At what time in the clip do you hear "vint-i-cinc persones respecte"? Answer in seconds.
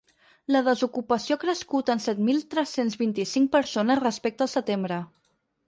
3.03-4.49